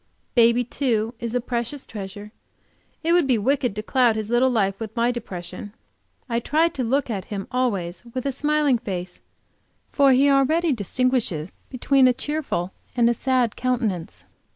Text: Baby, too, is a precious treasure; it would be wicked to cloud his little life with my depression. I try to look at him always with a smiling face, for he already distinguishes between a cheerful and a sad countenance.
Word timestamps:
Baby, 0.33 0.63
too, 0.63 1.13
is 1.19 1.35
a 1.35 1.39
precious 1.39 1.85
treasure; 1.85 2.31
it 3.03 3.13
would 3.13 3.27
be 3.27 3.37
wicked 3.37 3.75
to 3.75 3.83
cloud 3.83 4.15
his 4.15 4.31
little 4.31 4.49
life 4.49 4.79
with 4.79 4.95
my 4.95 5.11
depression. 5.11 5.75
I 6.27 6.39
try 6.39 6.69
to 6.69 6.83
look 6.83 7.11
at 7.11 7.25
him 7.25 7.47
always 7.51 8.03
with 8.15 8.25
a 8.25 8.31
smiling 8.31 8.79
face, 8.79 9.21
for 9.91 10.11
he 10.11 10.27
already 10.27 10.73
distinguishes 10.73 11.51
between 11.69 12.07
a 12.07 12.13
cheerful 12.13 12.71
and 12.97 13.11
a 13.11 13.13
sad 13.13 13.55
countenance. 13.55 14.25